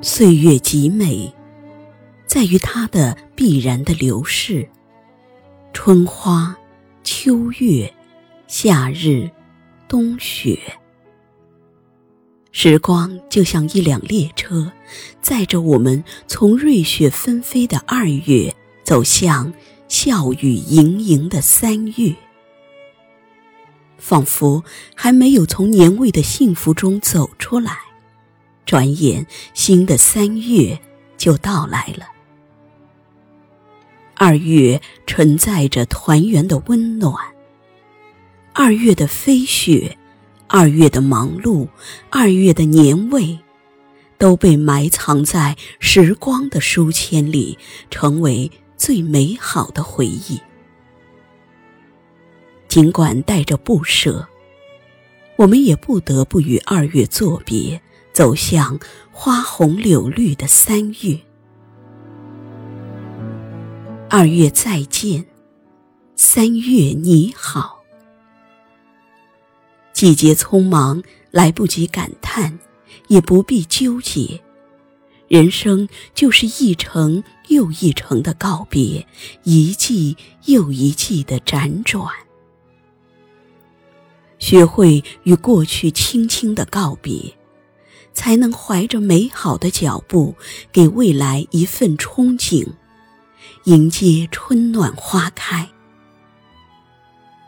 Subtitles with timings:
[0.00, 1.34] 岁月极美，
[2.24, 4.68] 在于它的必然的流逝。
[5.72, 6.56] 春花、
[7.02, 7.92] 秋月、
[8.46, 9.28] 夏日、
[9.88, 10.56] 冬雪，
[12.52, 14.70] 时光就像一辆列车，
[15.20, 18.54] 载着我们从瑞雪纷飞的二月，
[18.84, 19.52] 走向
[19.88, 22.14] 笑语盈盈的三月。
[23.98, 24.62] 仿佛
[24.94, 27.76] 还没有从年味的幸福中走出来，
[28.68, 30.78] 转眼新的三月
[31.16, 32.06] 就到来了。
[34.14, 37.14] 二月承载着团圆的温暖，
[38.52, 39.96] 二月的飞雪，
[40.48, 41.66] 二月的忙碌，
[42.10, 43.38] 二月的年味，
[44.18, 47.56] 都被埋藏在时光的书签里，
[47.88, 50.38] 成为最美好的回忆。
[52.68, 54.28] 尽管带着不舍，
[55.36, 57.80] 我们也不得不与二月作别，
[58.18, 58.80] 走向
[59.12, 61.16] 花红柳绿的三月。
[64.10, 65.24] 二月再见，
[66.16, 67.78] 三月你好。
[69.92, 72.58] 季节匆忙，来不及感叹，
[73.06, 74.40] 也不必纠结。
[75.28, 79.06] 人生就是一程又一程的告别，
[79.44, 80.16] 一季
[80.46, 82.04] 又一季的辗转。
[84.40, 87.32] 学会与过去轻轻的告别，
[88.18, 90.34] 才能怀着美好的脚步，
[90.72, 92.66] 给未来一份憧憬，
[93.62, 95.68] 迎接春暖花开。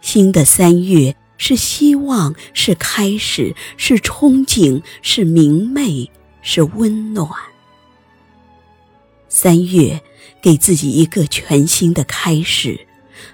[0.00, 6.08] 新的三月是希望，是开始，是憧憬，是明媚，
[6.42, 7.28] 是温暖。
[9.28, 10.00] 三月，
[10.40, 12.86] 给自己一个全新的开始。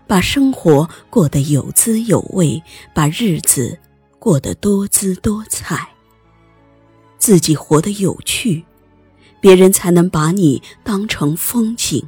[0.07, 2.63] 把生活过得有滋有味，
[2.95, 3.79] 把日子
[4.19, 5.89] 过得多姿多彩。
[7.29, 8.65] 自己活得有趣，
[9.39, 12.03] 别人才能把你当成风景。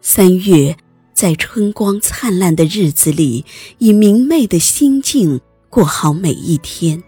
[0.00, 0.76] 三月，
[1.12, 3.44] 在春光灿烂的日子里，
[3.78, 5.40] 以明媚的心境
[5.70, 7.00] 过好每一天，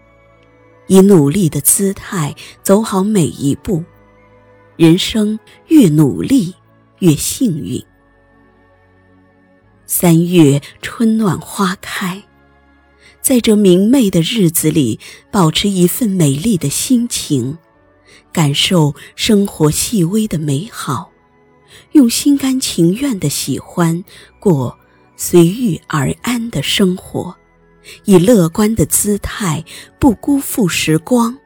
[0.87, 2.33] 以努力的姿态
[2.63, 3.83] 走好每一步。
[4.77, 5.37] 人生
[5.67, 6.55] 越努力。
[6.99, 7.83] 越幸运。
[9.85, 12.23] 三月春暖花开，
[13.27, 17.57] 在这明媚的日子里，保持一份美丽的心情，
[18.31, 21.11] 感受生活细微的美好，
[21.91, 24.01] 用心甘情愿的喜欢
[24.39, 24.79] 过
[25.17, 27.35] 随遇而安的生活，
[28.05, 29.61] 以乐观的姿态，
[29.99, 31.37] 不辜负时光，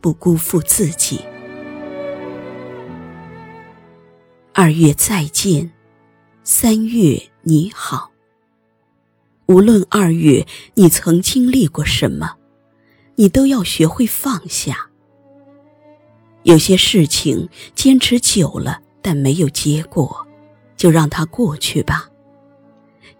[0.00, 1.18] 不辜负自己。
[4.52, 5.72] 二月再见，
[6.44, 8.13] 三月你好。
[9.46, 12.36] 无论二月你曾经历过什么，
[13.16, 14.90] 你都要学会放下。
[16.44, 20.26] 有些事情坚持久了但没有结果，
[20.76, 22.08] 就让它过去吧。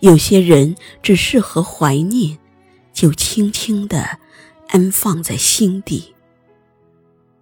[0.01, 2.39] 有些人只适合怀念，
[2.93, 4.19] 就轻轻地
[4.69, 6.15] 安放在心底。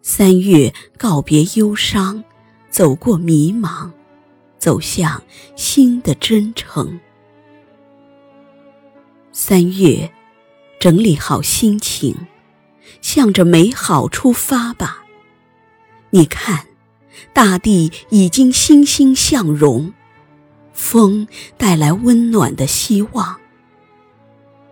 [0.03, 2.23] 三月告别忧伤。
[2.73, 3.91] 走过迷茫，
[4.59, 5.23] 走向
[5.55, 6.99] 新的真诚。
[9.35, 10.13] 三月，
[10.79, 12.15] 整理好心情，
[13.01, 15.05] 向着美好出发吧。
[16.11, 16.67] 你看，
[17.33, 19.95] 大地已经欣欣向荣，
[20.75, 21.27] 风
[21.57, 23.39] 带来温暖的希望。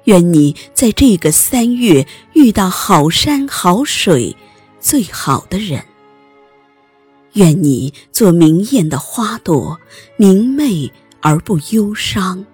[0.04, 4.36] 愿你在这个三月遇到好山好水，
[4.78, 5.82] 最好的人。
[7.34, 9.80] 愿你做明艳的花朵，
[10.18, 10.92] 明媚
[11.22, 12.44] 而不忧伤，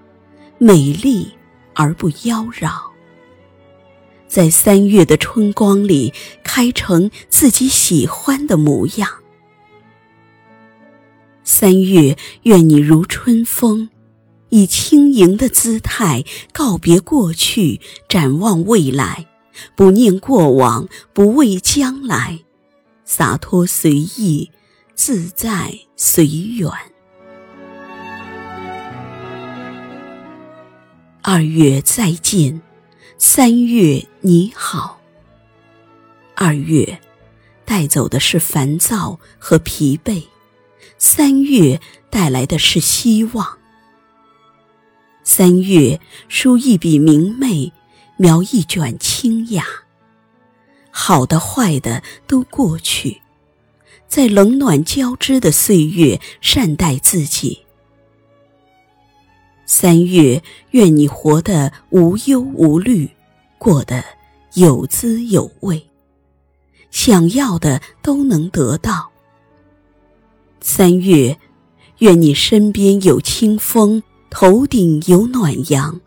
[0.59, 1.33] 美丽
[1.77, 2.73] 而不妖娆。
[4.27, 9.09] 在三月的春光里，开成自己喜欢的模样。
[11.45, 13.89] 三月，愿你如春风，
[14.49, 19.27] 以轻盈的姿态告别过去，展望未来，
[19.77, 22.41] 不念过往，不畏将来，
[23.05, 24.51] 洒脱随意。
[24.97, 26.73] 自在随缘。
[31.29, 32.63] 二月再见，
[33.19, 35.01] 三月你好。
[36.37, 37.01] 二月
[37.65, 40.23] 带走的是烦躁和疲惫，
[40.99, 41.81] 三月
[42.11, 43.59] 带来的是希望。
[45.25, 47.73] 三月书一笔明媚，
[48.17, 49.65] 描一卷清雅。
[50.93, 53.21] 好的坏的都过去。
[54.07, 57.66] 在冷暖交织的岁月，善待自己。
[59.67, 60.41] 三月，
[60.71, 63.11] 愿你活得无忧无虑，
[63.59, 64.03] 过得
[64.55, 65.85] 有滋有味。
[66.93, 69.11] 想要的都能得到。
[70.61, 71.37] 三月，
[71.99, 76.01] 愿你身边有清风，头顶有暖阳，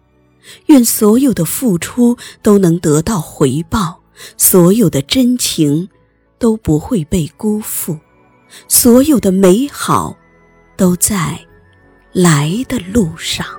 [0.67, 4.01] 愿所有的付出都能得到回报，
[4.37, 5.89] 所有的真情
[6.37, 7.99] 都不会被辜负，
[8.69, 10.15] 所有的美好
[10.77, 11.45] 都在
[12.13, 13.58] 来的路上。